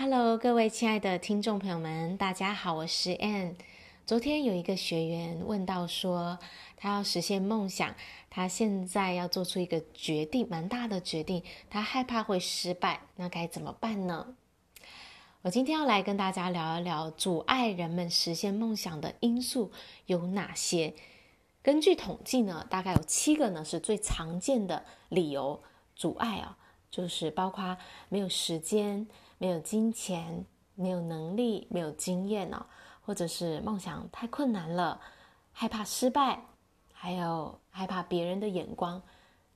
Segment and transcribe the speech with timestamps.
[0.00, 3.56] Hello，各位亲爱的听众朋友们，大家好，我是 Ann。
[4.06, 6.38] 昨天有一个学员问到说，
[6.76, 7.96] 他要实现梦想，
[8.30, 14.36] 他现在要做出一个决定，蛮大的决定，他害怕会失败，那该怎么办呢？
[15.42, 19.72] 我今天要来跟大家聊一聊阻碍人们实现梦想的因素
[20.06, 20.94] 有哪些。
[21.60, 25.60] 根据统计呢，大概有七个呢是最常见的理由
[25.96, 26.56] 阻碍啊，
[26.88, 27.76] 就是包括
[28.08, 29.08] 没有时间。
[29.38, 32.66] 没有金钱，没有能力，没有经验哦，
[33.00, 35.00] 或者是梦想太困难了，
[35.52, 36.42] 害怕失败，
[36.92, 39.00] 还有害怕别人的眼光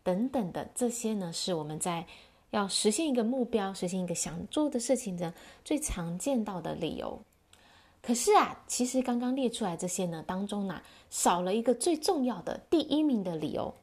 [0.03, 2.07] 等等的这些呢，是我们在
[2.51, 7.21] 要实现一个目标、实现一个想做的事情的最常见到的理由。
[8.01, 13.75] 可是啊，其实刚刚列出来这些呢当中呢，少了一个最重要的第一名的理由。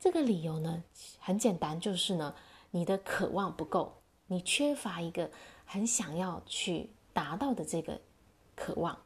[0.00, 0.82] 这个理由呢
[1.20, 2.34] 很简单，就是呢
[2.70, 3.94] 你的渴望不够。
[4.32, 5.30] 你缺乏一个
[5.66, 8.00] 很想要去达到的这个
[8.56, 8.98] 渴望，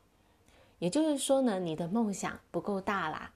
[0.78, 3.32] 也就是说呢，你的梦想不够大啦。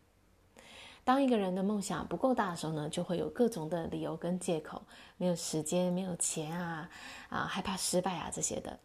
[1.02, 4.80] 当一个人的梦想不够大的时候呢，就会有各种的理由跟借口，
[5.16, 6.88] 没有时间，没有钱啊，
[7.28, 8.78] 啊，害怕失败啊这些的。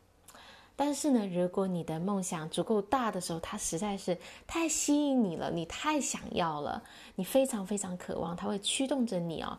[0.77, 4.17] 但是呢，如果你的梦想足够大的时候，它实在是
[4.47, 6.83] 太吸引你了，你太想要了，
[7.15, 9.57] 你非常非常渴望，它会驱动着你哦。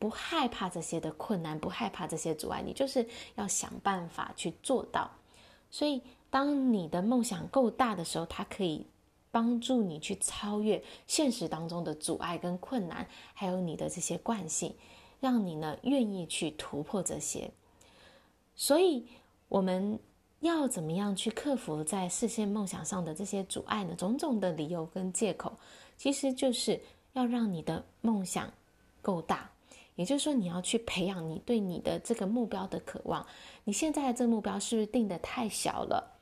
[0.00, 3.06] 不害怕这些的困难，不害怕这些阻碍，你就是
[3.36, 5.08] 要想办法去做到。
[5.70, 8.84] 所以，当你的梦想够大的时候，它可以
[9.30, 14.74] 帮助你去超越现实当中的阻碍跟困难，还有你的这些惯性，
[15.20, 17.50] 让你呢愿意去突破这些。
[18.56, 19.06] 所以，
[19.48, 20.00] 我们
[20.40, 23.94] 要怎么样去克服在实现梦想上的这些阻碍呢？
[23.94, 25.52] 种种的理由跟借口，
[25.98, 26.80] 其实就是
[27.12, 28.50] 要让你的梦想
[29.02, 29.50] 够大。
[30.00, 33.26] 也就是说，你要去培养你对你的这个目标的渴望。
[33.64, 36.16] 你现在的这个目标是不是定得太小了？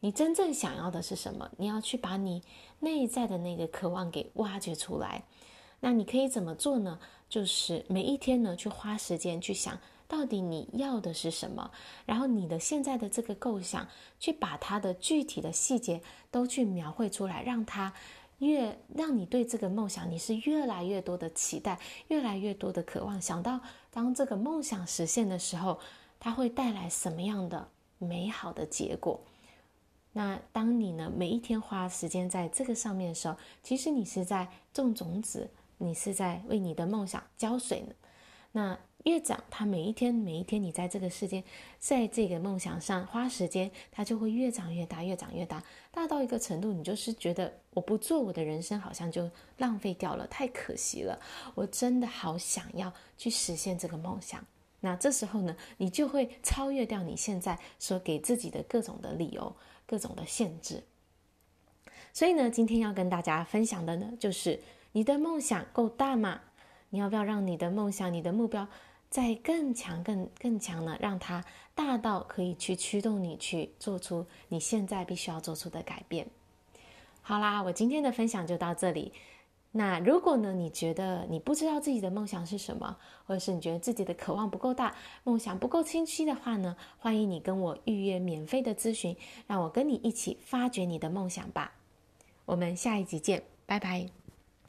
[0.00, 1.50] 你真正想要的是什么？
[1.56, 2.42] 你要去把你
[2.80, 5.24] 内在的那个渴望给挖掘出来。
[5.80, 6.98] 那你可以怎么做呢？
[7.30, 11.70] 就是每一天呢，去花时间去想到底你要的是什么，
[12.04, 13.88] 然后你的现在的这个构想，
[14.20, 17.94] 去把它的具体的细节都去描绘出来，让它。
[18.38, 21.78] 越让你对这个梦想，你是越来越多的期待，
[22.08, 23.20] 越来越多的渴望。
[23.20, 23.60] 想到
[23.90, 25.78] 当这个梦想实现的时候，
[26.18, 27.68] 它会带来什么样的
[27.98, 29.20] 美好的结果？
[30.12, 37.94] 那当你呢，每一天花时间在这个上面的时候，其实你是在种种子，你是在为你的梦想浇水呢。
[38.52, 38.78] 那。
[39.04, 41.44] 越长，他每一天每一天，你在这个世界，
[41.78, 51.18] 在这个梦想上花时间，它就会越长越大，越长越大，大到一个程度，你就是觉得我不做，我的人生好像就浪费掉了，太可惜了。
[51.54, 54.44] 我真的好想要去实现这个梦想。
[54.80, 59.54] 那这时候呢，你就会超越掉你现在所给自己的各种的理由、
[59.86, 60.82] 各种的限制。
[62.12, 64.60] 所以呢，今天要跟大家分享的呢，就是
[64.92, 66.42] 你的梦想够大吗？
[66.90, 68.66] 你要不要让你的梦想、你的目标
[69.10, 70.96] 再更强、更更强呢？
[71.00, 71.44] 让它
[71.74, 76.26] 大到可以去驱动你去做出你现在必须要做出的改变。
[77.22, 79.12] 好啦，我今天的分享就到这里。
[79.72, 89.14] 那如果呢，你觉得你不知道自己的梦想是什么，或者是你觉得自己的渴望不够大、梦想不够清晰的话呢，欢迎你跟我预约免费的咨询，
[89.46, 91.74] 让我跟你一起发掘你的梦想吧。
[92.46, 94.17] 我们下一集见，拜拜。